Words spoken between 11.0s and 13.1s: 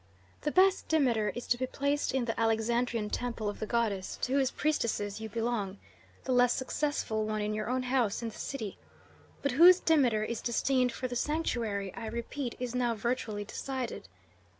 the sanctuary, I repeat, is now